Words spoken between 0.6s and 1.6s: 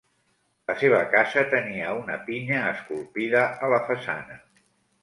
La seva casa